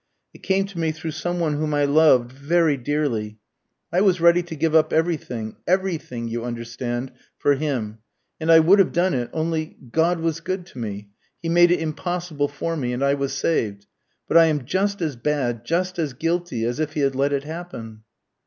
It 0.33 0.41
came 0.41 0.65
to 0.65 0.79
me 0.79 0.91
through 0.91 1.11
some 1.11 1.39
one 1.39 1.57
whom 1.59 1.75
I 1.75 1.85
loved 1.85 2.31
very 2.31 2.75
dearly. 2.75 3.37
I 3.93 4.01
was 4.01 4.19
ready 4.19 4.41
to 4.41 4.55
give 4.55 4.73
up 4.73 4.91
everything 4.91 5.57
everything, 5.67 6.27
you 6.27 6.43
understand 6.43 7.11
for 7.37 7.53
him; 7.53 7.99
and 8.39 8.51
I 8.51 8.61
would 8.61 8.79
have 8.79 8.93
done 8.93 9.13
it, 9.13 9.29
only 9.31 9.77
God 9.91 10.19
was 10.19 10.39
good 10.39 10.65
to 10.65 10.79
me. 10.79 11.09
He 11.43 11.49
made 11.49 11.69
it 11.69 11.79
impossible 11.79 12.47
for 12.47 12.75
me, 12.75 12.93
and 12.93 13.03
I 13.03 13.13
was 13.13 13.33
saved. 13.33 13.85
But 14.27 14.37
I 14.37 14.45
am 14.45 14.65
just 14.65 15.03
as 15.03 15.15
bad, 15.15 15.63
just 15.65 15.99
as 15.99 16.13
guilty, 16.13 16.65
as 16.65 16.79
if 16.79 16.93
he 16.93 17.01
had 17.01 17.13
let 17.13 17.31
it 17.31 17.43
happen." 17.43 18.01